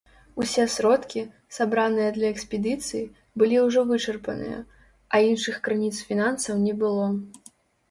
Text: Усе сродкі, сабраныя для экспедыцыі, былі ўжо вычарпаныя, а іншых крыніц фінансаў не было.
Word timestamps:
Усе 0.43 0.63
сродкі, 0.75 1.21
сабраныя 1.57 2.13
для 2.15 2.27
экспедыцыі, 2.37 3.03
былі 3.43 3.61
ўжо 3.67 3.79
вычарпаныя, 3.91 4.59
а 5.13 5.23
іншых 5.29 5.63
крыніц 5.69 5.95
фінансаў 6.11 6.61
не 6.67 6.73
было. 6.83 7.07